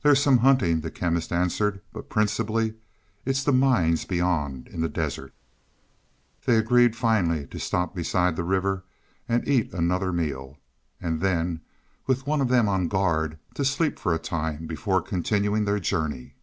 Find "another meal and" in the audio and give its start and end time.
9.74-11.20